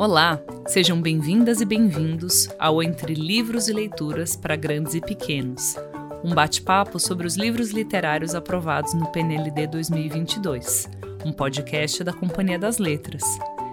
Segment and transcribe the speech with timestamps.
[0.00, 5.76] Olá, sejam bem-vindas e bem-vindos ao Entre Livros e Leituras para Grandes e Pequenos,
[6.24, 10.88] um bate-papo sobre os livros literários aprovados no PNLD 2022,
[11.22, 13.22] um podcast da Companhia das Letras.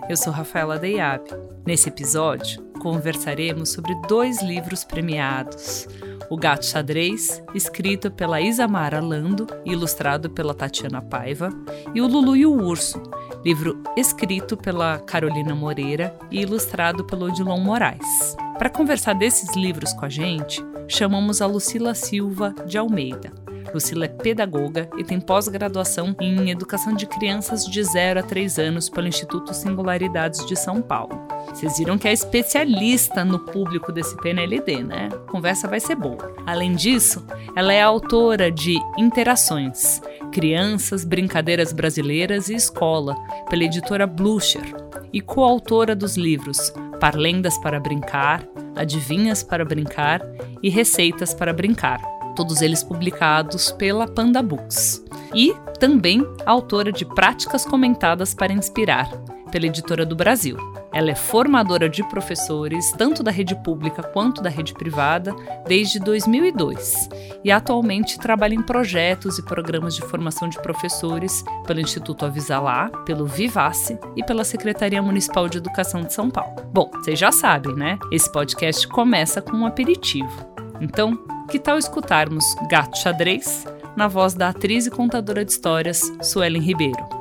[0.09, 1.23] Eu sou Rafaela Deiab.
[1.65, 5.87] Nesse episódio, conversaremos sobre dois livros premiados.
[6.29, 11.49] O Gato Xadrez, escrito pela Isamara Lando e ilustrado pela Tatiana Paiva,
[11.95, 13.01] e o Lulu e o Urso,
[13.47, 18.35] livro escrito pela Carolina Moreira e ilustrado pelo Odilon Moraes.
[18.59, 23.46] Para conversar desses livros com a gente, chamamos a Lucila Silva de Almeida.
[23.73, 28.89] Lucila é pedagoga e tem pós-graduação em Educação de Crianças de 0 a 3 anos
[28.89, 31.19] pelo Instituto Singularidades de São Paulo.
[31.49, 35.09] Vocês viram que é especialista no público desse PNLD, né?
[35.29, 36.33] Conversa vai ser boa.
[36.45, 43.15] Além disso, ela é autora de Interações, Crianças, Brincadeiras Brasileiras e Escola,
[43.49, 44.63] pela editora Blucher,
[45.11, 50.21] e coautora dos livros Parlendas para Brincar, Adivinhas para Brincar
[50.61, 51.99] e Receitas para Brincar,
[52.37, 55.03] todos eles publicados pela Panda Books.
[55.33, 59.09] E também autora de Práticas Comentadas para Inspirar,
[59.51, 60.55] pela Editora do Brasil.
[60.93, 65.35] Ela é formadora de professores, tanto da rede pública quanto da rede privada,
[65.67, 67.09] desde 2002
[67.43, 73.25] e atualmente trabalha em projetos e programas de formação de professores pelo Instituto Avisalá, pelo
[73.25, 76.55] Vivace e pela Secretaria Municipal de Educação de São Paulo.
[76.73, 77.97] Bom, vocês já sabem, né?
[78.11, 80.45] Esse podcast começa com um aperitivo.
[80.81, 81.17] Então,
[81.49, 83.65] que tal escutarmos Gato Xadrez
[83.95, 87.17] na voz da atriz e contadora de histórias Suelen Ribeiro?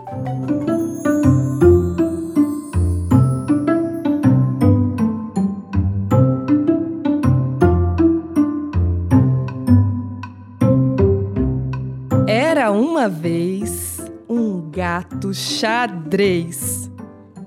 [13.06, 16.90] uma vez, um gato xadrez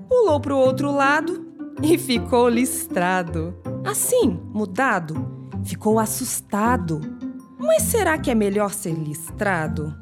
[0.08, 1.44] pulou para o outro lado
[1.82, 3.54] e ficou listrado.
[3.84, 7.00] Assim, mudado, ficou assustado.
[7.58, 9.94] Mas será que é melhor ser listrado?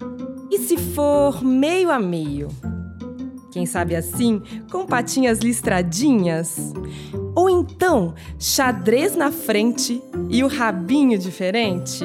[0.50, 2.48] E se for meio a meio?
[3.50, 6.72] Quem sabe assim, com patinhas listradinhas?
[7.34, 12.04] Ou então, xadrez na frente e o rabinho diferente?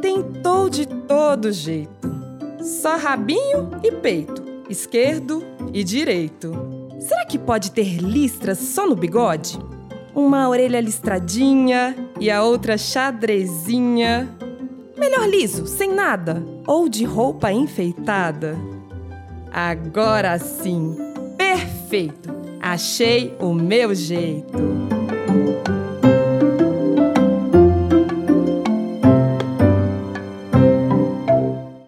[0.00, 2.18] Tentou de todo jeito
[2.68, 5.42] só rabinho e peito, esquerdo
[5.72, 6.52] e direito.
[7.00, 9.58] Será que pode ter listras só no bigode?
[10.18, 14.28] Uma orelha listradinha e a outra xadrezinha.
[14.98, 18.58] Melhor liso, sem nada, ou de roupa enfeitada.
[19.52, 20.96] Agora sim,
[21.36, 22.34] perfeito!
[22.60, 24.58] Achei o meu jeito.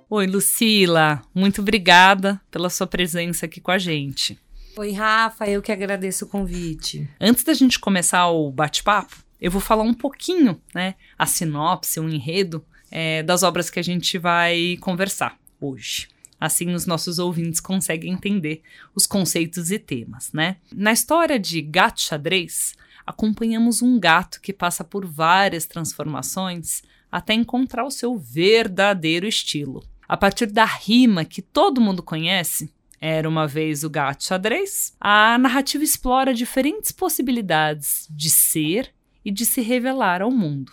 [0.08, 1.20] Oi, Lucila.
[1.34, 4.38] Muito obrigada pela sua presença aqui com a gente.
[4.80, 5.46] Oi, Rafa.
[5.46, 7.06] Eu que agradeço o convite.
[7.20, 12.08] Antes da gente começar o bate-papo, eu vou falar um pouquinho, né, a sinopse, o
[12.08, 16.08] enredo é, das obras que a gente vai conversar hoje.
[16.40, 18.62] Assim, os nossos ouvintes conseguem entender
[18.94, 20.56] os conceitos e temas, né?
[20.72, 22.72] Na história de Gato Xadrez,
[23.06, 30.16] acompanhamos um gato que passa por várias transformações até encontrar o seu verdadeiro estilo a
[30.16, 35.82] partir da rima que todo mundo conhece, era uma vez o gato xadrez, a narrativa
[35.82, 38.92] explora diferentes possibilidades de ser
[39.24, 40.72] e de se revelar ao mundo,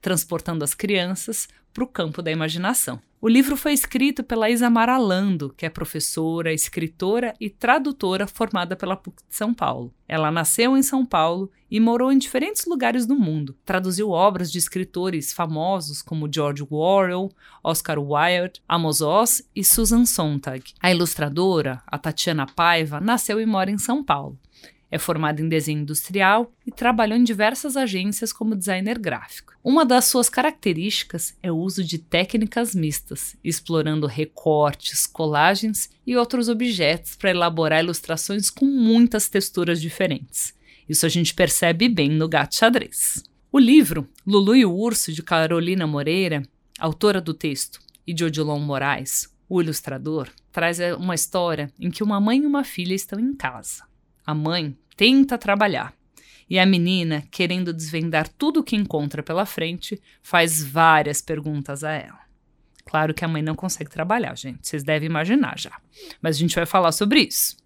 [0.00, 3.00] transportando as crianças para o campo da imaginação.
[3.20, 8.96] O livro foi escrito pela Isamara Lando, que é professora, escritora e tradutora formada pela
[8.96, 9.94] PUC de São Paulo.
[10.08, 13.56] Ela nasceu em São Paulo e morou em diferentes lugares do mundo.
[13.64, 17.30] Traduziu obras de escritores famosos como George Orwell,
[17.62, 20.72] Oscar Wilde, Amos Oz e Susan Sontag.
[20.80, 24.38] A ilustradora, a Tatiana Paiva, nasceu e mora em São Paulo.
[24.90, 29.54] É formada em desenho industrial e trabalhou em diversas agências como designer gráfico.
[29.62, 36.48] Uma das suas características é o uso de técnicas mistas, explorando recortes, colagens e outros
[36.48, 40.54] objetos para elaborar ilustrações com muitas texturas diferentes.
[40.88, 43.22] Isso a gente percebe bem no Gato Xadrez.
[43.52, 46.42] O livro Lulu e o Urso, de Carolina Moreira,
[46.78, 52.18] autora do texto, e de Odilon Moraes, o ilustrador, traz uma história em que uma
[52.18, 53.84] mãe e uma filha estão em casa.
[54.28, 55.94] A mãe tenta trabalhar
[56.50, 61.92] e a menina, querendo desvendar tudo o que encontra pela frente, faz várias perguntas a
[61.92, 62.20] ela.
[62.84, 65.80] Claro que a mãe não consegue trabalhar, gente, vocês devem imaginar já.
[66.20, 67.56] Mas a gente vai falar sobre isso.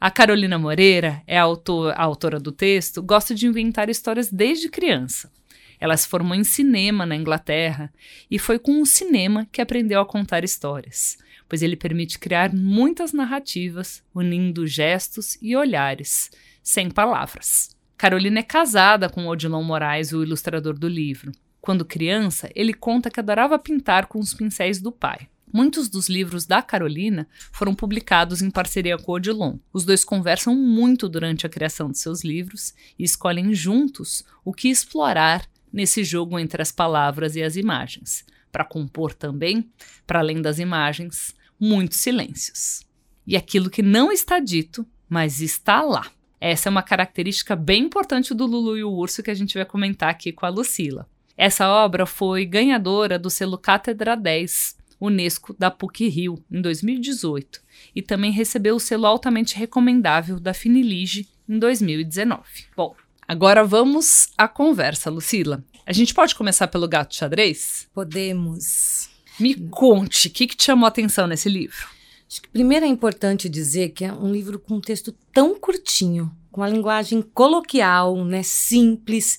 [0.00, 4.68] A Carolina Moreira é a, autor, a autora do texto, gosta de inventar histórias desde
[4.68, 5.30] criança.
[5.78, 7.92] Ela se formou em cinema na Inglaterra
[8.28, 11.16] e foi com o cinema que aprendeu a contar histórias.
[11.48, 16.30] Pois ele permite criar muitas narrativas, unindo gestos e olhares,
[16.62, 17.70] sem palavras.
[17.96, 21.32] Carolina é casada com Odilon Moraes, o ilustrador do livro.
[21.60, 25.28] Quando criança, ele conta que adorava pintar com os pincéis do pai.
[25.52, 29.58] Muitos dos livros da Carolina foram publicados em parceria com Odilon.
[29.72, 34.68] Os dois conversam muito durante a criação de seus livros e escolhem juntos o que
[34.68, 39.68] explorar nesse jogo entre as palavras e as imagens, para compor também,
[40.06, 42.86] para além das imagens, muitos silêncios.
[43.26, 46.06] E aquilo que não está dito, mas está lá.
[46.40, 49.64] Essa é uma característica bem importante do Lulu e o Urso que a gente vai
[49.64, 51.08] comentar aqui com a Lucila.
[51.36, 57.60] Essa obra foi ganhadora do selo Cátedra 10 Unesco da PUC Rio em 2018
[57.94, 62.42] e também recebeu o selo altamente recomendável da Finilige em 2019.
[62.76, 62.94] Bom,
[63.32, 65.64] agora vamos à conversa, Lucila.
[65.86, 67.88] A gente pode começar pelo gato xadrez?
[67.94, 69.08] Podemos.
[69.40, 71.88] Me conte, o que, que te chamou a atenção nesse livro?
[72.28, 76.30] Acho que primeiro é importante dizer que é um livro com um texto tão curtinho,
[76.50, 79.38] com uma linguagem coloquial, né, simples,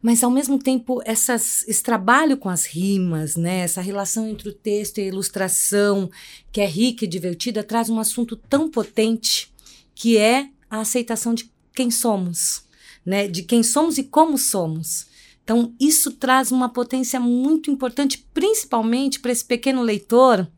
[0.00, 4.54] mas ao mesmo tempo essas, esse trabalho com as rimas, né, essa relação entre o
[4.54, 6.10] texto e a ilustração,
[6.50, 9.52] que é rica e divertida, traz um assunto tão potente
[9.94, 12.63] que é a aceitação de quem somos,
[13.04, 15.06] né, de quem somos e como somos.
[15.42, 20.48] Então isso traz uma potência muito importante, principalmente para esse pequeno leitor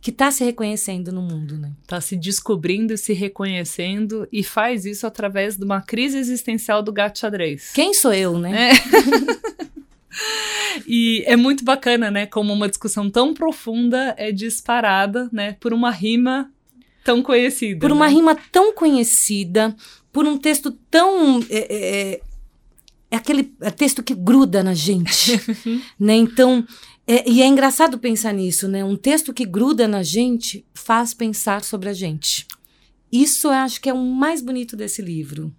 [0.00, 1.72] que está se reconhecendo no mundo, né?
[1.82, 6.92] Está se descobrindo e se reconhecendo e faz isso através de uma crise existencial do
[6.92, 7.70] gato xadrez.
[7.72, 8.72] Quem sou eu, né?
[8.72, 8.74] É.
[10.86, 12.26] e é muito bacana, né?
[12.26, 15.56] Como uma discussão tão profunda é disparada, né?
[15.58, 16.50] Por uma rima
[17.04, 17.78] tão conhecida.
[17.78, 18.14] Por uma né?
[18.14, 19.76] rima tão conhecida,
[20.12, 21.40] por um texto tão.
[21.50, 21.76] É,
[22.12, 22.20] é,
[23.10, 25.40] é aquele é texto que gruda na gente,
[26.00, 26.14] né?
[26.14, 26.66] Então.
[27.06, 28.82] É, e é engraçado pensar nisso, né?
[28.82, 32.46] Um texto que gruda na gente faz pensar sobre a gente.
[33.12, 35.54] Isso eu acho que é o mais bonito desse livro.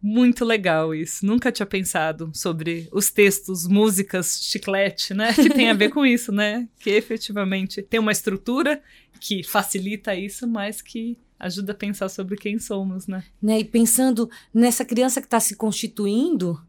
[0.00, 1.26] Muito legal isso.
[1.26, 5.32] Nunca tinha pensado sobre os textos, músicas, chiclete, né?
[5.32, 6.68] Que tem a ver com isso, né?
[6.78, 8.80] Que efetivamente tem uma estrutura
[9.20, 13.24] que facilita isso, mas que ajuda a pensar sobre quem somos, né?
[13.42, 13.60] né?
[13.60, 16.60] E pensando nessa criança que está se constituindo,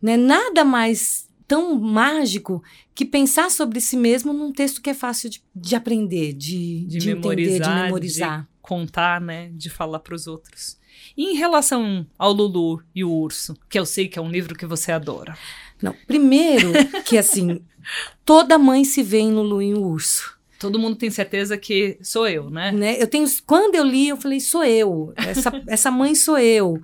[0.00, 0.16] né?
[0.16, 2.62] Nada mais tão mágico
[2.94, 6.98] que pensar sobre si mesmo num texto que é fácil de, de aprender, de, De,
[6.98, 8.48] de memorizar, entender, de memorizar.
[8.66, 9.50] Contar, né?
[9.54, 10.78] De falar para os outros.
[11.16, 14.54] E em relação ao Lulu e o Urso, que eu sei que é um livro
[14.54, 15.36] que você adora.
[15.80, 16.72] Não, primeiro
[17.04, 17.60] que assim,
[18.24, 20.36] toda mãe se vê em Lulu e o Urso.
[20.58, 22.72] Todo mundo tem certeza que sou eu, né?
[22.72, 23.00] Né?
[23.00, 25.12] Eu tenho, quando eu li, eu falei, sou eu.
[25.16, 26.80] Essa, essa mãe sou eu.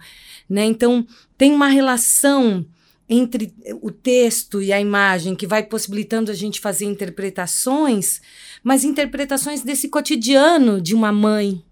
[0.48, 0.64] Né?
[0.66, 1.06] Então,
[1.38, 2.66] tem uma relação
[3.08, 8.20] entre o texto e a imagem que vai possibilitando a gente fazer interpretações,
[8.62, 11.62] mas interpretações desse cotidiano de uma mãe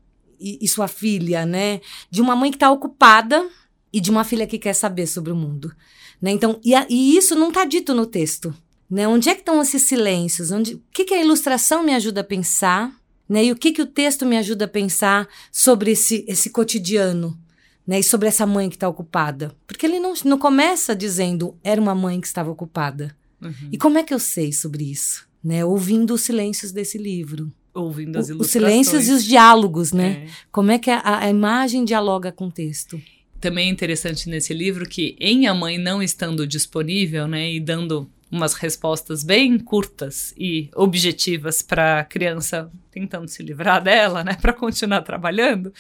[0.41, 1.81] e, e sua filha, né?
[2.11, 3.47] De uma mãe que está ocupada
[3.93, 5.73] e de uma filha que quer saber sobre o mundo.
[6.21, 6.31] Né?
[6.31, 8.55] Então, e, a- e isso não está dito no texto.
[8.91, 9.07] Né?
[9.07, 10.51] Onde é que estão esses silêncios?
[10.51, 12.93] Onde, o que, que a ilustração me ajuda a pensar?
[13.29, 13.45] Né?
[13.47, 17.39] E o que, que o texto me ajuda a pensar sobre esse, esse cotidiano?
[17.87, 18.01] Né?
[18.01, 19.55] E sobre essa mãe que está ocupada?
[19.67, 23.17] Porque ele não, não começa dizendo era uma mãe que estava ocupada.
[23.41, 23.53] Uhum.
[23.73, 25.27] E como é que eu sei sobre isso?
[25.43, 25.65] Né?
[25.65, 27.51] Ouvindo os silêncios desse livro.
[27.74, 28.86] Ouvindo as O- os ilustrações.
[28.86, 30.24] silêncios e os diálogos, né?
[30.27, 30.31] É.
[30.50, 33.00] Como é que a, a imagem dialoga com o texto?
[33.41, 38.06] Também é interessante nesse livro que, em a mãe não estando disponível, né, e dando
[38.31, 44.53] umas respostas bem curtas e objetivas para a criança tentando se livrar dela, né, para
[44.53, 45.72] continuar trabalhando,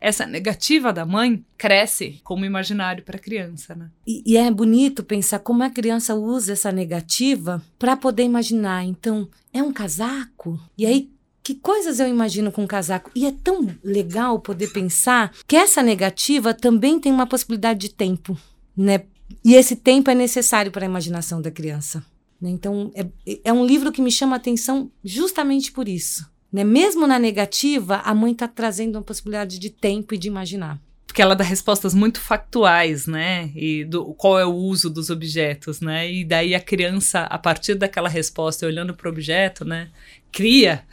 [0.00, 3.88] essa negativa da mãe cresce como imaginário para a criança, né?
[4.06, 8.84] E, e é bonito pensar como a criança usa essa negativa para poder imaginar.
[8.84, 10.58] Então, é um casaco?
[10.78, 11.10] E aí,
[11.42, 13.10] que coisas eu imagino com um casaco?
[13.14, 18.38] E é tão legal poder pensar que essa negativa também tem uma possibilidade de tempo,
[18.76, 19.02] né?
[19.44, 22.04] E esse tempo é necessário para a imaginação da criança.
[22.40, 22.50] né?
[22.50, 23.06] Então, é,
[23.44, 26.30] é um livro que me chama a atenção justamente por isso.
[26.52, 26.62] Né?
[26.62, 30.78] Mesmo na negativa, a mãe está trazendo uma possibilidade de tempo e de imaginar.
[31.06, 33.50] Porque ela dá respostas muito factuais, né?
[33.54, 36.10] E do qual é o uso dos objetos, né?
[36.10, 39.90] E daí a criança, a partir daquela resposta, olhando para o objeto, né,
[40.30, 40.86] cria,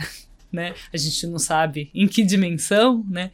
[0.51, 0.73] né?
[0.93, 3.31] A gente não sabe em que dimensão, né?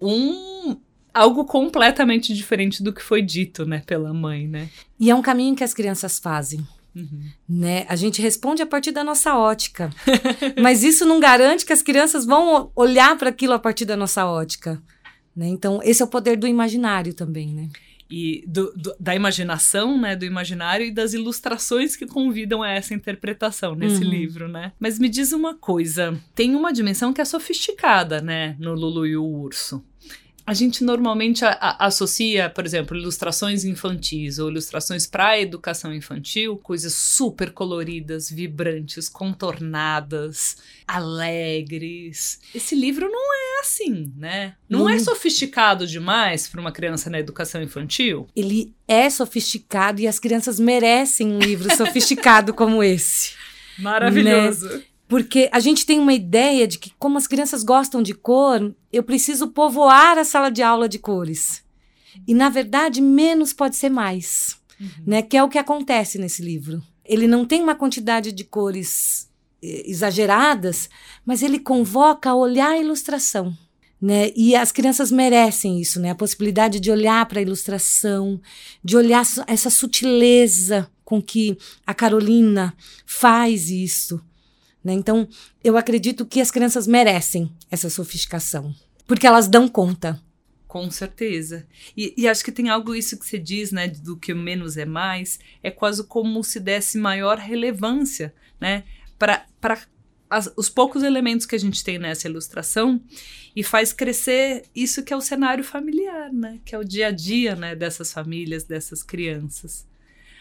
[0.00, 0.76] Um
[1.12, 4.68] algo completamente diferente do que foi dito, né, pela mãe, né?
[5.00, 6.66] E é um caminho que as crianças fazem.
[6.94, 7.24] Uhum.
[7.46, 7.84] né?
[7.90, 9.90] A gente responde a partir da nossa ótica.
[10.58, 14.24] Mas isso não garante que as crianças vão olhar para aquilo a partir da nossa
[14.24, 14.82] ótica.
[15.36, 15.46] Né?
[15.48, 17.68] Então, esse é o poder do imaginário também, né?
[18.10, 22.94] E do, do, da imaginação, né, do imaginário e das ilustrações que convidam a essa
[22.94, 24.10] interpretação nesse uhum.
[24.10, 24.72] livro, né?
[24.78, 29.16] Mas me diz uma coisa, tem uma dimensão que é sofisticada, né, no Lulu e
[29.16, 29.84] o Urso
[30.46, 35.92] a gente normalmente a, a, associa, por exemplo, ilustrações infantis ou ilustrações para a educação
[35.92, 42.38] infantil, coisas super coloridas, vibrantes, contornadas, alegres.
[42.54, 44.54] Esse livro não é assim, né?
[44.68, 44.88] Não hum.
[44.88, 48.26] é sofisticado demais para uma criança na educação infantil?
[48.34, 53.32] Ele é sofisticado e as crianças merecem um livro sofisticado como esse.
[53.78, 54.68] Maravilhoso.
[54.68, 54.82] Né?
[55.08, 59.02] Porque a gente tem uma ideia de que, como as crianças gostam de cor, eu
[59.02, 61.64] preciso povoar a sala de aula de cores.
[62.26, 64.56] E, na verdade, menos pode ser mais.
[64.80, 64.88] Uhum.
[65.06, 65.22] Né?
[65.22, 66.82] Que é o que acontece nesse livro.
[67.04, 69.30] Ele não tem uma quantidade de cores
[69.62, 70.88] exageradas,
[71.24, 73.56] mas ele convoca a olhar a ilustração.
[74.00, 74.30] Né?
[74.36, 76.10] E as crianças merecem isso, né?
[76.10, 78.38] A possibilidade de olhar para a ilustração,
[78.84, 82.74] de olhar essa sutileza com que a Carolina
[83.06, 84.20] faz isso.
[84.84, 84.92] Né?
[84.92, 85.26] Então,
[85.64, 88.74] eu acredito que as crianças merecem essa sofisticação,
[89.06, 90.20] porque elas dão conta.
[90.68, 91.66] Com certeza.
[91.96, 94.84] E, e, acho que tem algo isso que você diz, né, do que menos é
[94.84, 98.84] mais, é quase como se desse maior relevância, né,
[99.18, 99.46] para
[100.56, 103.00] os poucos elementos que a gente tem nessa ilustração
[103.54, 107.10] e faz crescer isso que é o cenário familiar, né, que é o dia a
[107.10, 109.86] dia, né, dessas famílias, dessas crianças.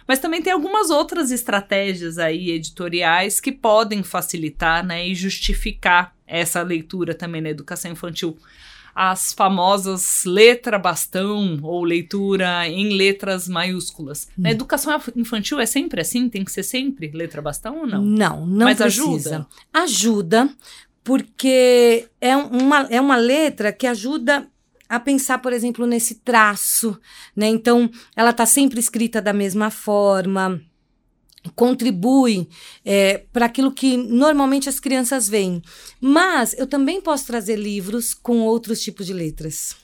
[0.08, 6.62] Mas também tem algumas outras estratégias aí editoriais que podem facilitar né, e justificar essa
[6.62, 8.38] leitura também na educação infantil.
[8.95, 14.29] As famosas letra bastão ou leitura em letras maiúsculas.
[14.39, 14.43] Hum.
[14.43, 16.29] Na educação infantil é sempre assim?
[16.29, 18.01] Tem que ser sempre letra bastão ou não?
[18.01, 19.03] Não, não Mas precisa.
[19.03, 19.47] ajuda?
[19.73, 20.49] Ajuda,
[21.03, 24.47] porque é uma, é uma letra que ajuda
[24.87, 26.97] a pensar, por exemplo, nesse traço,
[27.35, 27.47] né?
[27.47, 30.61] Então, ela está sempre escrita da mesma forma,
[31.55, 32.47] contribui
[32.83, 35.61] é, para aquilo que normalmente as crianças veem.
[35.99, 39.75] Mas eu também posso trazer livros com outros tipos de letras.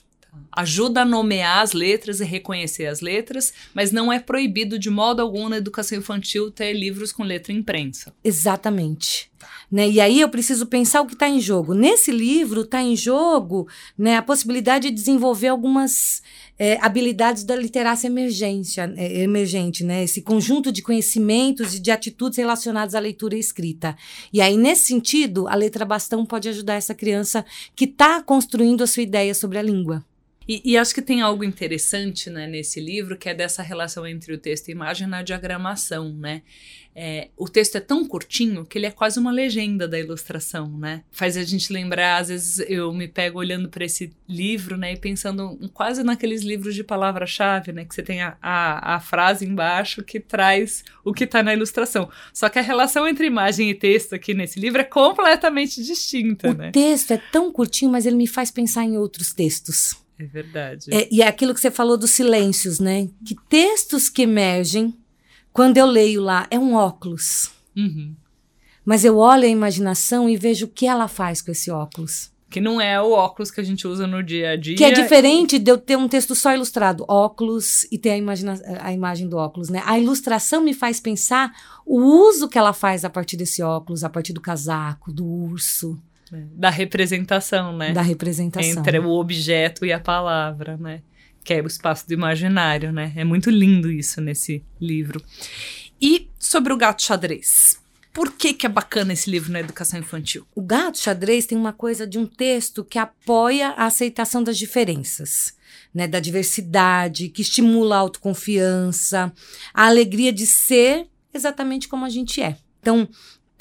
[0.52, 5.22] Ajuda a nomear as letras e reconhecer as letras, mas não é proibido de modo
[5.22, 8.14] algum na educação infantil ter livros com letra imprensa.
[8.24, 9.31] Exatamente.
[9.72, 9.90] Né?
[9.90, 11.74] E aí eu preciso pensar o que está em jogo.
[11.74, 13.68] Nesse livro está em jogo
[13.98, 16.22] né, a possibilidade de desenvolver algumas
[16.60, 20.04] é, habilidades da literacia emergência, é, emergente, né?
[20.04, 23.96] esse conjunto de conhecimentos e de atitudes relacionadas à leitura e escrita.
[24.32, 27.46] E aí, nesse sentido, a letra bastão pode ajudar essa criança
[27.76, 30.06] que está construindo a sua ideia sobre a língua.
[30.48, 34.34] E, e, acho que tem algo interessante né, nesse livro, que é dessa relação entre
[34.34, 36.42] o texto e a imagem na diagramação, né?
[36.94, 41.04] É, o texto é tão curtinho que ele é quase uma legenda da ilustração, né?
[41.10, 44.98] Faz a gente lembrar, às vezes eu me pego olhando para esse livro, né, e
[44.98, 50.04] pensando quase naqueles livros de palavra-chave, né, que você tem a, a, a, frase embaixo
[50.04, 52.10] que traz o que está na ilustração.
[52.34, 56.54] Só que a relação entre imagem e texto aqui nesse livro é completamente distinta, o
[56.54, 56.70] né?
[56.70, 60.01] O texto é tão curtinho, mas ele me faz pensar em outros textos.
[60.22, 60.94] É verdade.
[60.94, 63.10] É, e é aquilo que você falou dos silêncios, né?
[63.26, 64.94] Que textos que emergem
[65.52, 67.50] quando eu leio lá é um óculos.
[67.76, 68.16] Uhum.
[68.86, 72.32] Mas eu olho a imaginação e vejo o que ela faz com esse óculos.
[72.52, 74.76] Que não é o óculos que a gente usa no dia a dia.
[74.76, 78.60] Que é diferente de eu ter um texto só ilustrado, óculos, e ter a, imagina
[78.82, 79.82] a imagem do óculos, né?
[79.86, 81.52] A ilustração me faz pensar
[81.86, 85.98] o uso que ela faz a partir desse óculos, a partir do casaco, do urso.
[86.54, 87.92] Da representação, né?
[87.92, 88.72] Da representação.
[88.72, 91.02] Entre o objeto e a palavra, né?
[91.44, 93.12] Que é o espaço do imaginário, né?
[93.16, 95.22] É muito lindo isso nesse livro.
[96.02, 97.82] E sobre o gato xadrez.
[98.14, 100.46] Por que, que é bacana esse livro na educação infantil?
[100.54, 105.56] O Gato Xadrez tem uma coisa de um texto que apoia a aceitação das diferenças,
[105.94, 109.32] né, da diversidade, que estimula a autoconfiança,
[109.74, 112.58] a alegria de ser exatamente como a gente é.
[112.82, 113.08] Então,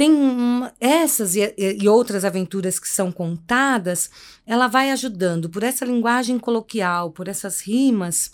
[0.01, 4.11] tem uma, essas e, e, outras aventuras que são contadas,
[4.47, 8.31] ela vai ajudando por essa linguagem coloquial, por essas rimas,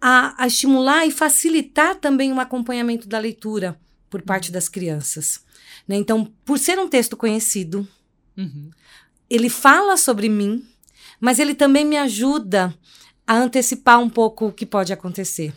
[0.00, 3.76] a, a estimular e facilitar também o acompanhamento da leitura
[4.08, 5.44] por parte das crianças.
[5.88, 5.96] Né?
[5.96, 7.88] Então, por ser um texto conhecido,
[8.36, 8.70] uhum.
[9.28, 10.64] ele fala sobre mim,
[11.18, 12.72] mas ele também me ajuda
[13.26, 15.52] a antecipar um pouco o que pode acontecer.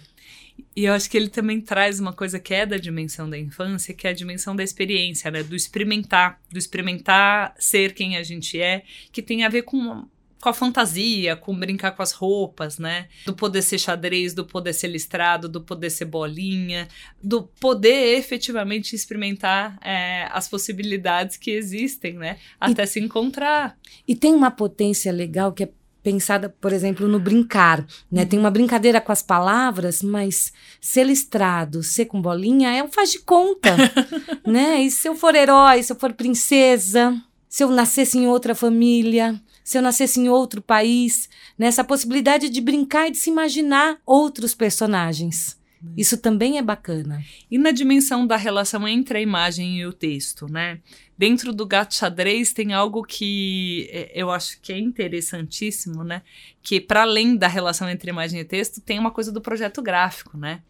[0.76, 3.94] E eu acho que ele também traz uma coisa que é da dimensão da infância,
[3.94, 5.42] que é a dimensão da experiência, né?
[5.42, 10.08] Do experimentar, do experimentar ser quem a gente é, que tem a ver com,
[10.40, 13.08] com a fantasia, com brincar com as roupas, né?
[13.26, 16.88] Do poder ser xadrez, do poder ser listrado, do poder ser bolinha,
[17.22, 22.38] do poder efetivamente experimentar é, as possibilidades que existem, né?
[22.60, 23.78] Até e, se encontrar.
[24.08, 25.70] E tem uma potência legal que é
[26.08, 28.24] pensada, por exemplo, no brincar, né?
[28.24, 33.12] Tem uma brincadeira com as palavras, mas ser listrado, ser com bolinha é um faz
[33.12, 33.76] de conta,
[34.48, 34.82] né?
[34.84, 37.14] E se eu for herói, se eu for princesa,
[37.50, 41.88] se eu nascesse em outra família, se eu nascesse em outro país, nessa né?
[41.90, 45.58] possibilidade de brincar e de se imaginar outros personagens.
[45.96, 47.24] Isso também é bacana.
[47.50, 50.79] E na dimensão da relação entre a imagem e o texto, né?
[51.17, 56.22] Dentro do gato xadrez tem algo que é, eu acho que é interessantíssimo, né?
[56.62, 60.38] Que para além da relação entre imagem e texto, tem uma coisa do projeto gráfico,
[60.38, 60.62] né?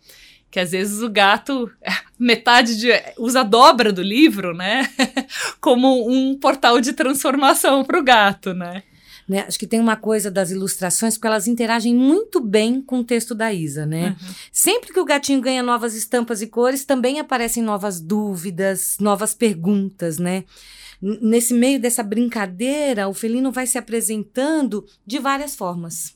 [0.50, 1.72] Que às vezes o gato,
[2.20, 4.90] metade de, usa a dobra do livro, né?
[5.60, 8.84] Como um portal de transformação para o gato, né?
[9.28, 9.44] Né?
[9.46, 13.36] Acho que tem uma coisa das ilustrações, porque elas interagem muito bem com o texto
[13.36, 14.16] da Isa, né?
[14.22, 14.34] Uhum.
[14.54, 20.18] Sempre que o gatinho ganha novas estampas e cores, também aparecem novas dúvidas, novas perguntas,
[20.18, 20.46] né?
[21.02, 26.16] Nesse meio dessa brincadeira, o felino vai se apresentando de várias formas.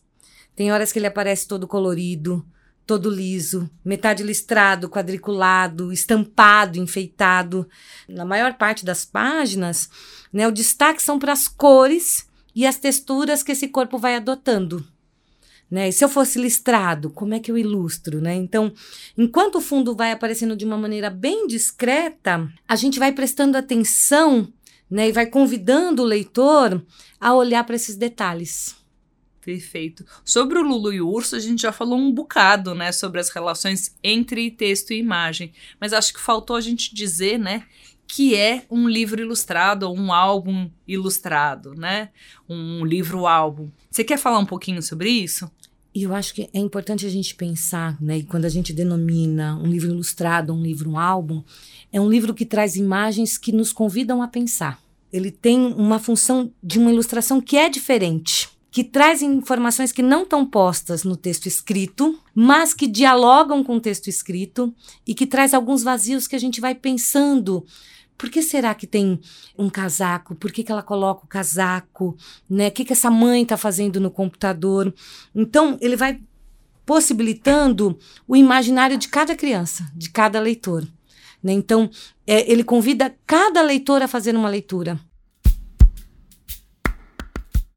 [0.55, 2.45] Tem horas que ele aparece todo colorido,
[2.85, 7.67] todo liso, metade listrado, quadriculado, estampado, enfeitado.
[8.07, 9.89] Na maior parte das páginas,
[10.31, 14.85] né, o destaque são para as cores e as texturas que esse corpo vai adotando.
[15.69, 15.87] Né?
[15.87, 18.35] E se eu fosse listrado, como é que eu ilustro, né?
[18.35, 18.73] Então,
[19.17, 24.51] enquanto o fundo vai aparecendo de uma maneira bem discreta, a gente vai prestando atenção,
[24.89, 26.85] né, e vai convidando o leitor
[27.17, 28.75] a olhar para esses detalhes.
[29.39, 30.05] Perfeito.
[30.23, 33.29] Sobre o Lulu e o Urso, a gente já falou um bocado, né, sobre as
[33.29, 37.63] relações entre texto e imagem, mas acho que faltou a gente dizer, né,
[38.13, 42.09] que é um livro ilustrado ou um álbum ilustrado, né?
[42.47, 43.69] Um livro-álbum.
[43.89, 45.49] Você quer falar um pouquinho sobre isso?
[45.95, 48.17] Eu acho que é importante a gente pensar, né?
[48.17, 51.41] E quando a gente denomina um livro ilustrado, um livro, um álbum,
[51.89, 54.77] é um livro que traz imagens que nos convidam a pensar.
[55.11, 60.23] Ele tem uma função de uma ilustração que é diferente, que traz informações que não
[60.23, 64.73] estão postas no texto escrito, mas que dialogam com o texto escrito
[65.07, 67.65] e que traz alguns vazios que a gente vai pensando
[68.21, 69.19] por que será que tem
[69.57, 70.35] um casaco?
[70.35, 72.15] Por que, que ela coloca o casaco?
[72.47, 72.67] Né?
[72.67, 74.93] O que, que essa mãe está fazendo no computador?
[75.33, 76.21] Então, ele vai
[76.85, 80.87] possibilitando o imaginário de cada criança, de cada leitor.
[81.41, 81.53] Né?
[81.53, 81.89] Então,
[82.27, 84.99] é, ele convida cada leitor a fazer uma leitura.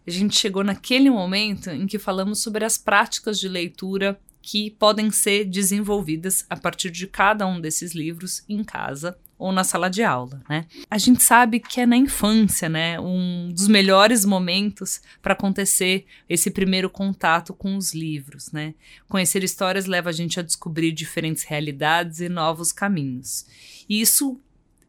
[0.07, 5.11] A gente chegou naquele momento em que falamos sobre as práticas de leitura que podem
[5.11, 10.03] ser desenvolvidas a partir de cada um desses livros em casa ou na sala de
[10.03, 10.65] aula, né?
[10.91, 16.51] A gente sabe que é na infância, né, um dos melhores momentos para acontecer esse
[16.51, 18.75] primeiro contato com os livros, né?
[19.07, 23.45] Conhecer histórias leva a gente a descobrir diferentes realidades e novos caminhos.
[23.87, 24.41] E isso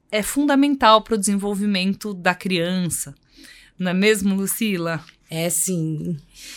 [0.09, 3.13] é fundamental para o desenvolvimento da criança,
[3.77, 5.03] não é mesmo, Lucila?
[5.29, 6.15] É sim.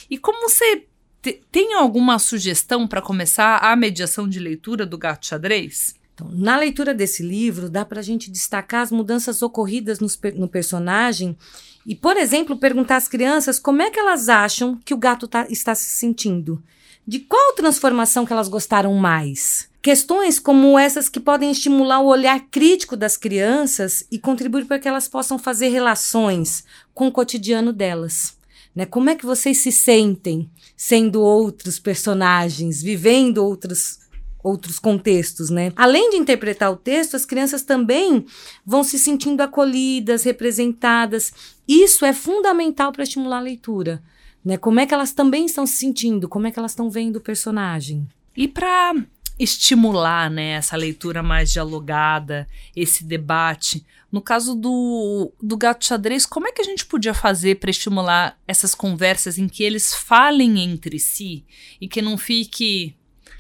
[0.08, 0.87] E como você
[1.50, 5.98] tem alguma sugestão para começar a mediação de leitura do gato xadrez?
[6.18, 10.48] Então, na leitura desse livro, dá para a gente destacar as mudanças ocorridas no, no,
[10.48, 11.37] personagem
[11.87, 15.46] e, por exemplo, perguntar às crianças como é que elas acham que o gato tá,
[15.48, 16.61] está se sentindo.
[17.07, 19.68] De qual transformação que elas gostaram mais?
[19.81, 24.88] Questões como essas que podem estimular o olhar crítico das crianças e contribuir para que
[24.88, 28.37] elas possam fazer relações com o cotidiano delas.
[28.74, 28.85] Né?
[28.85, 34.00] Como é que vocês se sentem sendo outros personagens, vivendo outros
[34.42, 35.72] outros contextos, né?
[35.77, 38.24] Além de interpretar o texto, as crianças também
[38.64, 41.33] vão se sentindo acolhidas, representadas.
[41.66, 44.03] Isso é fundamental para estimular a leitura,
[44.44, 44.57] né?
[44.57, 46.29] Como é que elas também estão se sentindo?
[46.29, 48.09] Como é que elas estão vendo o personagem?
[48.37, 48.94] E para
[49.38, 56.48] estimular, né, essa leitura mais dialogada, esse debate, no caso do, do gato xadrez, como
[56.48, 60.98] é que a gente podia fazer para estimular essas conversas em que eles falem entre
[60.98, 61.44] si
[61.81, 62.96] e que não fique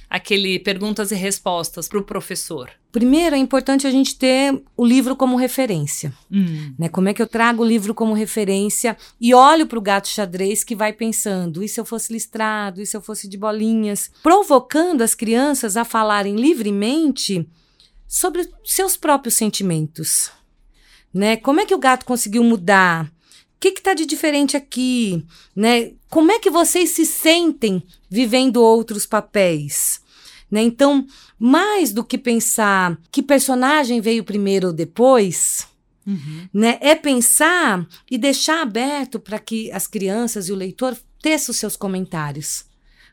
[0.08, 2.70] aquele perguntas e respostas para o professor?
[2.90, 6.12] Primeiro, é importante a gente ter o livro como referência.
[6.30, 6.74] Hum.
[6.78, 6.88] Né?
[6.88, 10.64] Como é que eu trago o livro como referência e olho para o gato xadrez
[10.64, 12.80] que vai pensando: e se eu fosse listrado?
[12.80, 14.10] E se eu fosse de bolinhas?
[14.22, 17.46] Provocando as crianças a falarem livremente
[18.06, 20.30] sobre seus próprios sentimentos.
[21.12, 21.36] Né?
[21.36, 23.10] Como é que o gato conseguiu mudar?
[23.58, 25.26] O que está de diferente aqui?
[25.54, 25.90] Né?
[26.08, 30.00] Como é que vocês se sentem vivendo outros papéis?
[30.48, 30.62] Né?
[30.62, 31.04] Então,
[31.36, 35.66] mais do que pensar que personagem veio primeiro ou depois,
[36.06, 36.48] uhum.
[36.54, 36.78] né?
[36.80, 42.64] é pensar e deixar aberto para que as crianças e o leitor teçam seus comentários.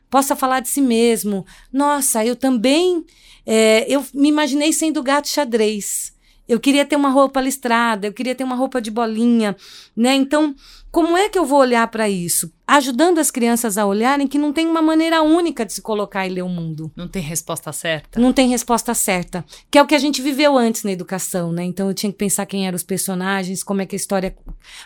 [0.08, 1.44] Possa falar de si mesmo.
[1.72, 3.04] Nossa, eu também.
[3.44, 6.12] É, eu me imaginei sendo gato xadrez.
[6.48, 9.56] Eu queria ter uma roupa listrada, eu queria ter uma roupa de bolinha,
[9.96, 10.14] né?
[10.14, 10.54] Então,
[10.90, 12.52] como é que eu vou olhar para isso?
[12.66, 16.30] Ajudando as crianças a olharem que não tem uma maneira única de se colocar e
[16.30, 16.90] ler o mundo.
[16.96, 18.20] Não tem resposta certa.
[18.20, 21.64] Não tem resposta certa, que é o que a gente viveu antes na educação, né?
[21.64, 24.34] Então eu tinha que pensar quem eram os personagens, como é que a história,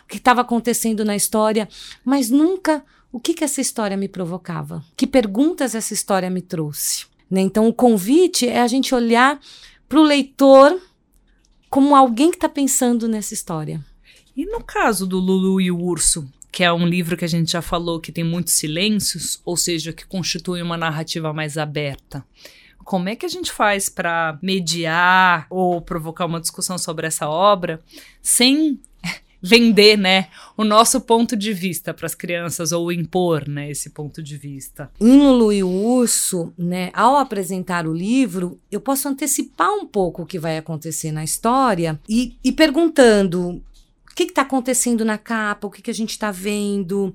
[0.04, 1.68] o que estava acontecendo na história,
[2.04, 4.84] mas nunca o que que essa história me provocava?
[4.96, 7.06] Que perguntas essa história me trouxe?
[7.30, 7.40] Né?
[7.40, 9.38] Então o convite é a gente olhar
[9.88, 10.80] para o leitor
[11.70, 13.80] como alguém que está pensando nessa história.
[14.36, 17.52] E no caso do Lulu e o Urso, que é um livro que a gente
[17.52, 22.24] já falou que tem muitos silêncios, ou seja, que constitui uma narrativa mais aberta.
[22.84, 27.80] Como é que a gente faz para mediar ou provocar uma discussão sobre essa obra
[28.20, 28.80] sem
[29.42, 34.22] vender, né, o nosso ponto de vista para as crianças ou impor, né, esse ponto
[34.22, 34.90] de vista.
[35.00, 40.26] Lulu e o Urso, né, ao apresentar o livro, eu posso antecipar um pouco o
[40.26, 45.70] que vai acontecer na história e, e perguntando o que está acontecendo na capa, o
[45.70, 47.14] que, que a gente está vendo,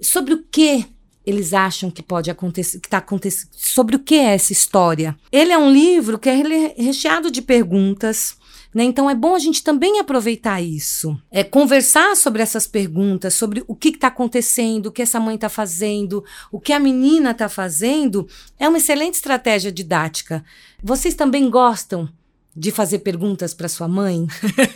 [0.00, 0.86] sobre o que
[1.26, 5.16] eles acham que pode acontecer, que está acontecendo, sobre o que é essa história.
[5.32, 6.34] Ele é um livro que é
[6.76, 8.36] recheado de perguntas
[8.74, 8.82] né?
[8.82, 11.16] Então é bom a gente também aproveitar isso.
[11.30, 15.48] É conversar sobre essas perguntas, sobre o que está acontecendo, o que essa mãe está
[15.48, 18.26] fazendo, o que a menina está fazendo,
[18.58, 20.44] é uma excelente estratégia didática.
[20.82, 22.08] Vocês também gostam
[22.56, 24.26] de fazer perguntas para sua mãe?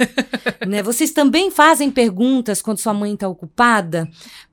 [0.66, 0.80] né?
[0.82, 4.08] Vocês também fazem perguntas quando sua mãe está ocupada?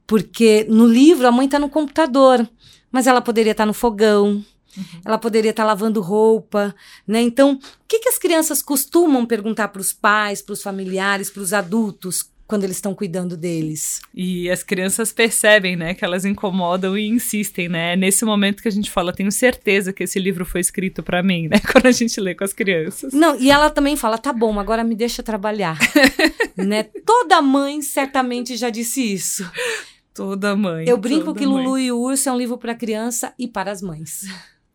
[0.08, 2.48] Porque no livro a mãe está no computador,
[2.92, 4.44] mas ela poderia estar tá no fogão,
[4.78, 5.02] Uhum.
[5.04, 6.76] Ela poderia estar lavando roupa,
[7.08, 7.22] né?
[7.22, 11.42] Então, o que, que as crianças costumam perguntar para os pais, para os familiares, para
[11.42, 14.02] os adultos quando eles estão cuidando deles.
[14.14, 17.94] E as crianças percebem, né, que elas incomodam e insistem, né?
[17.94, 21.24] É nesse momento que a gente fala, tenho certeza que esse livro foi escrito para
[21.24, 21.60] mim, né?
[21.72, 23.14] Quando a gente lê com as crianças.
[23.14, 25.78] Não, e ela também fala, tá bom, agora me deixa trabalhar,
[26.56, 26.84] né?
[27.06, 29.50] Toda mãe certamente já disse isso.
[30.14, 30.88] Toda mãe.
[30.88, 31.66] Eu brinco que mãe.
[31.66, 34.26] Lulu e o Urso é um livro para criança e para as mães.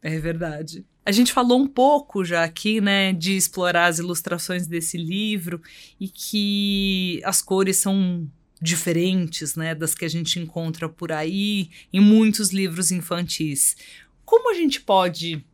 [0.02, 0.84] É verdade.
[1.04, 5.60] A gente falou um pouco já aqui, né, de explorar as ilustrações desse livro
[5.98, 8.28] e que as cores são
[8.60, 13.76] diferentes, né, das que a gente encontra por aí em muitos livros infantis.
[14.24, 15.44] Como a gente pode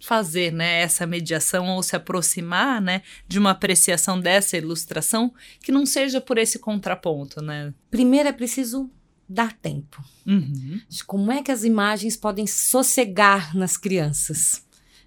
[0.00, 5.86] fazer, né, essa mediação ou se aproximar, né, de uma apreciação dessa ilustração que não
[5.86, 7.72] seja por esse contraponto, né?
[7.90, 8.90] Primeiro é preciso
[9.28, 10.02] dar tempo.
[10.26, 10.80] Uhum.
[11.06, 14.64] Como é que as imagens podem sossegar nas crianças?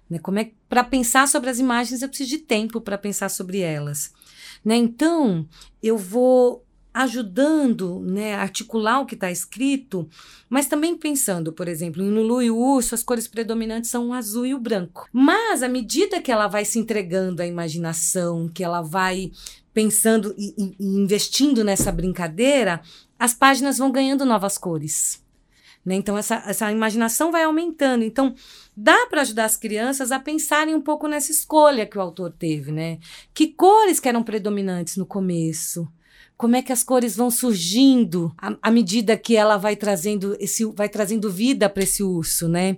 [0.08, 0.18] Né?
[0.18, 4.12] Como é para pensar sobre as imagens eu preciso de tempo para pensar sobre elas.
[4.64, 4.76] Né?
[4.76, 5.48] Então
[5.82, 10.08] eu vou ajudando né, a articular o que está escrito,
[10.48, 14.12] mas também pensando, por exemplo, em Lulu e o Urso, as cores predominantes são o
[14.12, 15.08] azul e o branco.
[15.12, 19.30] Mas à medida que ela vai se entregando à imaginação, que ela vai
[19.72, 22.80] pensando e, e investindo nessa brincadeira,
[23.18, 25.22] as páginas vão ganhando novas cores.
[25.84, 25.94] Né?
[25.94, 28.04] Então, essa, essa imaginação vai aumentando.
[28.04, 28.34] Então,
[28.76, 32.70] dá para ajudar as crianças a pensarem um pouco nessa escolha que o autor teve,
[32.70, 32.98] né?
[33.32, 35.88] Que cores que eram predominantes no começo?
[36.36, 40.88] Como é que as cores vão surgindo à, medida que ela vai trazendo esse, vai
[40.88, 42.76] trazendo vida para esse urso, né?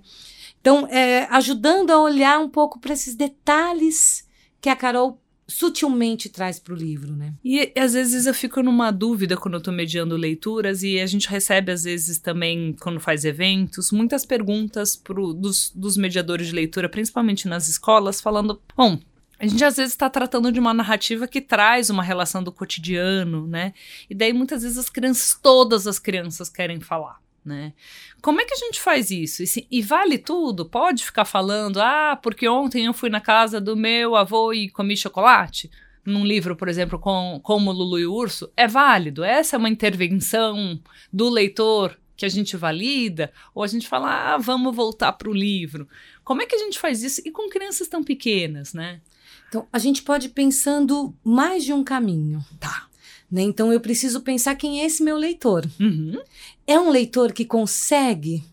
[0.59, 4.27] Então, é, ajudando a olhar um pouco para esses detalhes
[4.59, 5.20] que a Carol
[5.51, 7.33] sutilmente traz para o livro, né?
[7.43, 11.29] E às vezes eu fico numa dúvida quando eu estou mediando leituras e a gente
[11.29, 16.87] recebe às vezes também quando faz eventos muitas perguntas pro, dos, dos mediadores de leitura,
[16.87, 18.99] principalmente nas escolas, falando, bom,
[19.37, 23.47] a gente às vezes está tratando de uma narrativa que traz uma relação do cotidiano,
[23.47, 23.73] né?
[24.09, 27.73] E daí muitas vezes as crianças, todas as crianças querem falar né?
[28.21, 29.43] Como é que a gente faz isso?
[29.43, 30.65] E, se, e, vale tudo?
[30.65, 34.95] Pode ficar falando, ah, porque ontem eu fui na casa do meu avô e comi
[34.95, 35.69] chocolate?
[36.05, 39.23] Num livro, por exemplo, com, como Lulu e o Urso, é válido?
[39.23, 40.79] Essa é uma intervenção
[41.11, 43.31] do leitor que a gente valida?
[43.53, 45.87] Ou a gente fala, ah, vamos voltar para o livro?
[46.23, 47.21] Como é que a gente faz isso?
[47.25, 49.01] E com crianças tão pequenas, né?
[49.47, 52.43] Então, a gente pode ir pensando mais de um caminho.
[52.59, 52.87] Tá.
[53.31, 53.43] Né?
[53.43, 55.65] Então eu preciso pensar quem é esse meu leitor.
[55.79, 56.19] Uhum.
[56.67, 58.43] É um leitor que consegue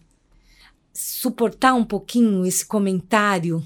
[0.92, 3.64] suportar um pouquinho esse comentário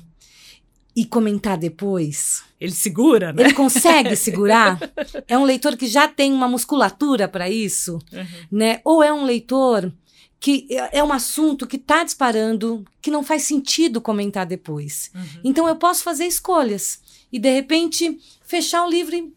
[0.95, 2.43] e comentar depois?
[2.61, 3.45] Ele segura, né?
[3.45, 4.79] Ele consegue segurar?
[5.27, 8.27] É um leitor que já tem uma musculatura para isso, uhum.
[8.51, 8.81] né?
[8.85, 9.93] Ou é um leitor
[10.39, 15.11] que é, é um assunto que está disparando, que não faz sentido comentar depois.
[15.15, 15.41] Uhum.
[15.45, 17.01] Então eu posso fazer escolhas
[17.33, 19.33] e de repente fechar o livro e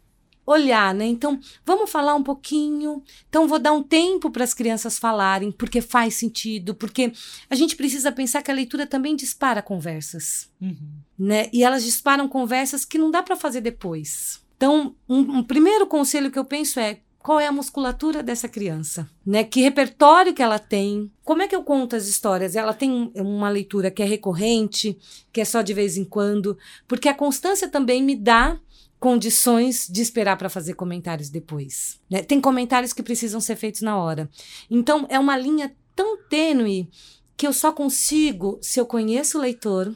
[0.45, 1.05] olhar, né?
[1.05, 3.01] Então, vamos falar um pouquinho.
[3.27, 7.12] Então, vou dar um tempo para as crianças falarem, porque faz sentido, porque
[7.49, 10.77] a gente precisa pensar que a leitura também dispara conversas, uhum.
[11.17, 11.49] né?
[11.51, 14.43] E elas disparam conversas que não dá para fazer depois.
[14.58, 19.10] Então, um, um primeiro conselho que eu penso é qual é a musculatura dessa criança,
[19.25, 19.43] né?
[19.43, 21.12] Que repertório que ela tem?
[21.23, 22.55] Como é que eu conto as histórias?
[22.55, 24.95] Ela tem uma leitura que é recorrente,
[25.34, 26.55] que é só de vez em quando,
[26.88, 28.60] porque a constância também me dá
[29.05, 31.99] condições de esperar para fazer comentários depois.
[32.09, 32.23] Né?
[32.23, 34.27] Tem comentários que precisam ser feitos na hora.
[34.67, 36.89] Então é uma linha tão tênue
[37.37, 39.93] que eu só consigo se eu conheço o leitor,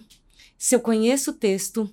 [0.60, 1.92] se eu conheço o texto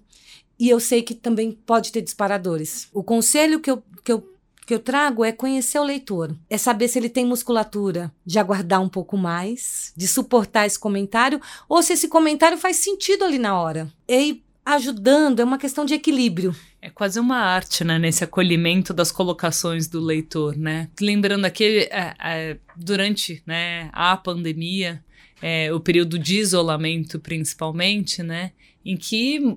[0.58, 2.86] e eu sei que também pode ter disparadores.
[2.92, 6.86] O conselho que eu, que eu, que eu trago é conhecer o leitor, é saber
[6.86, 11.94] se ele tem musculatura de aguardar um pouco mais, de suportar esse comentário, ou se
[11.94, 13.90] esse comentário faz sentido ali na hora.
[14.06, 16.54] E ajudando, é uma questão de equilíbrio.
[16.82, 20.88] É quase uma arte, né, nesse acolhimento das colocações do leitor, né?
[21.00, 25.02] Lembrando aqui, é, é, durante né, a pandemia,
[25.40, 28.50] é, o período de isolamento principalmente, né,
[28.84, 29.56] em que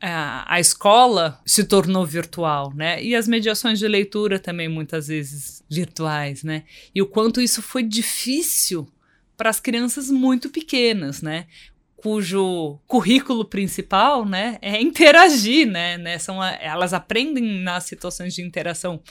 [0.00, 3.02] a, a escola se tornou virtual, né?
[3.02, 6.62] E as mediações de leitura também muitas vezes virtuais, né?
[6.94, 8.88] E o quanto isso foi difícil
[9.36, 11.46] para as crianças muito pequenas, né?
[12.00, 18.40] Cujo currículo principal, né, é interagir, né, né são a, elas aprendem nas situações de
[18.40, 19.02] interação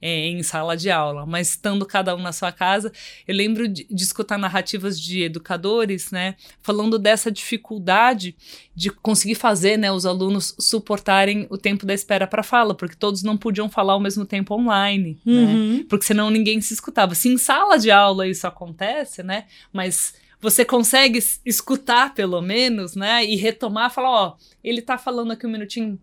[0.00, 2.92] é, em sala de aula, mas estando cada um na sua casa,
[3.26, 8.36] eu lembro de, de, escutar narrativas de educadores, né, falando dessa dificuldade
[8.76, 13.24] de conseguir fazer, né, os alunos suportarem o tempo da espera para fala, porque todos
[13.24, 15.76] não podiam falar ao mesmo tempo online, né, uhum.
[15.78, 17.12] né, porque senão ninguém se escutava.
[17.16, 23.24] Se em sala de aula isso acontece, né, mas você consegue escutar pelo menos, né?
[23.24, 25.98] E retomar, falar, ó, ele tá falando aqui um minutinho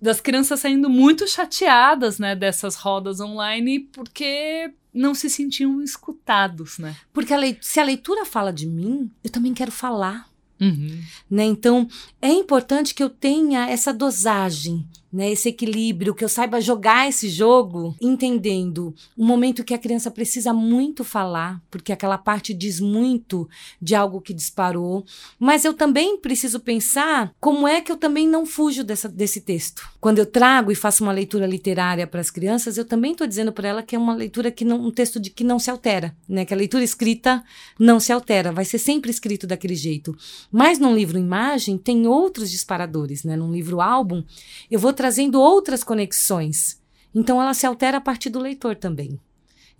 [0.00, 6.96] das crianças saindo muito chateadas, né, dessas rodas online porque não se sentiam escutados, né?
[7.12, 10.26] Porque a se a leitura fala de mim, eu também quero falar.
[10.58, 11.02] Uhum.
[11.30, 11.44] Né?
[11.44, 11.86] Então,
[12.20, 17.30] é importante que eu tenha essa dosagem né, esse equilíbrio, que eu saiba jogar esse
[17.30, 23.48] jogo, entendendo o momento que a criança precisa muito falar, porque aquela parte diz muito
[23.80, 25.06] de algo que disparou,
[25.38, 29.88] mas eu também preciso pensar como é que eu também não fujo dessa, desse texto.
[29.98, 33.54] Quando eu trago e faço uma leitura literária para as crianças, eu também estou dizendo
[33.54, 36.14] para ela que é uma leitura que não, um texto de que não se altera,
[36.28, 37.42] né, que a leitura escrita
[37.78, 40.14] não se altera, vai ser sempre escrito daquele jeito.
[40.52, 43.34] Mas num livro imagem tem outros disparadores, né?
[43.34, 44.22] Num livro álbum,
[44.70, 46.82] eu vou trazer trazendo outras conexões.
[47.14, 49.20] Então ela se altera a partir do leitor também.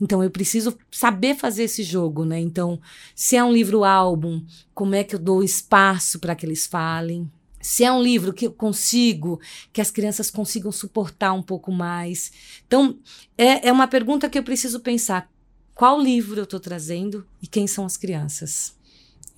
[0.00, 2.38] Então eu preciso saber fazer esse jogo, né?
[2.38, 2.80] Então,
[3.12, 7.28] se é um livro álbum, como é que eu dou espaço para que eles falem?
[7.60, 9.40] Se é um livro que eu consigo,
[9.72, 12.30] que as crianças consigam suportar um pouco mais.
[12.64, 12.96] Então,
[13.36, 15.28] é, é uma pergunta que eu preciso pensar.
[15.74, 18.76] Qual livro eu estou trazendo e quem são as crianças?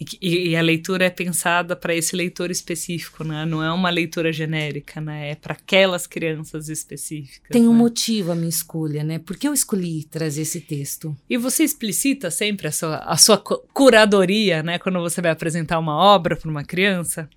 [0.00, 3.44] E, e, a leitura é pensada para esse leitor específico, né?
[3.44, 5.30] Não é uma leitura genérica, né?
[5.30, 7.50] É para aquelas crianças específicas.
[7.50, 7.78] Tem um né?
[7.78, 9.18] motivo a minha escolha, né?
[9.18, 11.16] Por que eu escolhi trazer esse texto?
[11.28, 14.78] E você explicita sempre a sua, a sua curadoria, né?
[14.78, 17.28] Quando você vai apresentar uma obra para uma criança?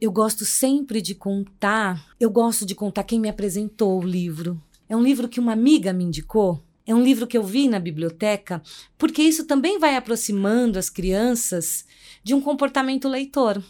[0.00, 2.04] Eu gosto sempre de contar.
[2.18, 4.60] Eu gosto de contar quem me apresentou o livro.
[4.88, 7.78] É um livro que uma amiga me indicou é um livro que eu vi na
[7.78, 8.62] biblioteca,
[8.98, 11.84] porque isso também vai aproximando as crianças
[12.22, 13.62] de um comportamento leitor.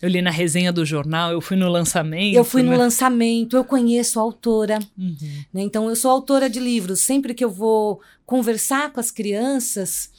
[0.00, 2.34] Eu li na resenha do jornal, eu fui no lançamento.
[2.34, 2.70] Eu fui né?
[2.70, 4.78] no lançamento, eu conheço a autora.
[4.96, 5.16] Uhum.
[5.52, 5.62] Né?
[5.62, 7.00] Então, eu sou autora de livros.
[7.00, 10.10] Sempre que eu vou conversar com as crianças,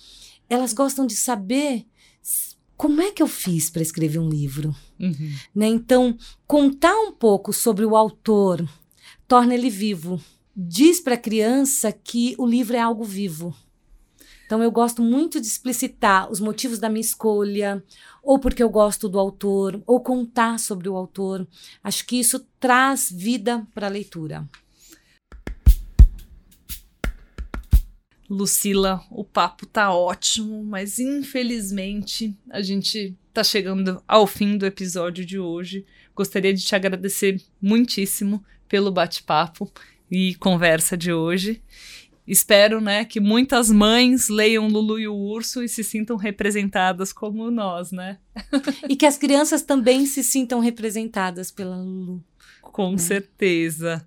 [0.50, 1.86] elas gostam de saber
[2.76, 4.76] como é que eu fiz para escrever um livro.
[5.00, 5.34] Uhum.
[5.54, 5.68] Né?
[5.68, 8.68] Então, contar um pouco sobre o autor
[9.28, 10.20] torna ele vivo
[10.60, 13.56] diz para a criança que o livro é algo vivo.
[14.48, 17.84] Então eu gosto muito de explicitar os motivos da minha escolha,
[18.24, 21.46] ou porque eu gosto do autor, ou contar sobre o autor.
[21.84, 24.50] Acho que isso traz vida para a leitura.
[28.30, 35.24] Lucila, o papo tá ótimo, mas infelizmente a gente tá chegando ao fim do episódio
[35.26, 35.86] de hoje.
[36.16, 39.72] Gostaria de te agradecer muitíssimo pelo bate-papo
[40.10, 41.62] e conversa de hoje.
[42.28, 47.50] Espero, né, que muitas mães leiam Lulu e o Urso e se sintam representadas como
[47.50, 48.18] nós, né?
[48.90, 52.22] e que as crianças também se sintam representadas pela Lulu.
[52.62, 52.98] Com né?
[52.98, 54.06] certeza.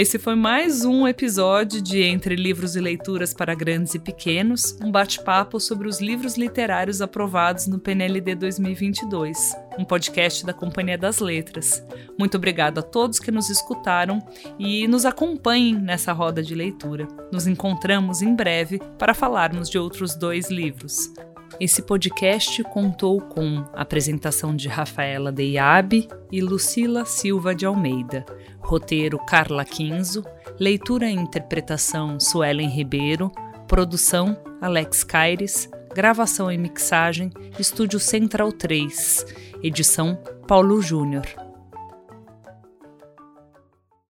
[0.00, 4.90] Esse foi mais um episódio de Entre Livros e Leituras para Grandes e Pequenos, um
[4.90, 11.84] bate-papo sobre os livros literários aprovados no PNLD 2022, um podcast da Companhia das Letras.
[12.18, 14.26] Muito obrigado a todos que nos escutaram
[14.58, 17.06] e nos acompanhem nessa roda de leitura.
[17.30, 21.12] Nos encontramos em breve para falarmos de outros dois livros.
[21.58, 28.24] Esse podcast contou com apresentação de Rafaela Deiabe e Lucila Silva de Almeida,
[28.70, 30.24] roteiro Carla Quinzo,
[30.56, 33.32] leitura e interpretação Suelen Ribeiro,
[33.66, 39.26] produção Alex Caires, gravação e mixagem Estúdio Central 3,
[39.60, 41.49] edição Paulo Júnior.